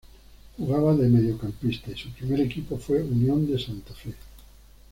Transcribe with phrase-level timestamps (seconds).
[0.57, 4.15] Jugaba de mediocampista y su primer equipo fue Unión de Santa Fe.